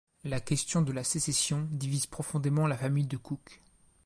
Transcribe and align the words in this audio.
La 0.23 0.39
question 0.39 0.81
de 0.81 0.91
la 0.91 1.03
sécession 1.03 1.67
divise 1.71 2.07
profondément 2.07 2.65
la 2.65 2.75
famille 2.75 3.05
de 3.05 3.17
Cooke. 3.17 3.61